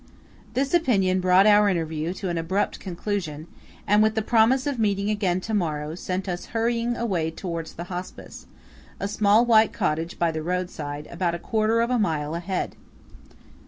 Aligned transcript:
This 0.55 0.73
opinion 0.73 1.19
brought 1.19 1.45
our 1.45 1.69
interview 1.69 2.11
to 2.15 2.29
an 2.29 2.37
abrupt 2.39 2.79
conclusion, 2.79 3.45
and, 3.85 4.01
with 4.01 4.15
the 4.15 4.23
promise 4.23 4.65
of 4.65 4.79
meeting 4.79 5.11
again 5.11 5.39
to 5.41 5.53
morrow, 5.53 5.93
sent 5.93 6.27
us 6.27 6.47
hurrying 6.57 6.97
away 6.97 7.29
towards 7.29 7.73
the 7.73 7.83
Hospice–a 7.83 9.07
small 9.07 9.45
white 9.45 9.71
cottage 9.73 10.17
by 10.17 10.31
the 10.31 10.41
roadside, 10.41 11.05
about 11.11 11.35
a 11.35 11.37
quarter 11.37 11.81
of 11.81 11.91
a 11.91 11.99
mile 11.99 12.33
ahead. 12.33 12.75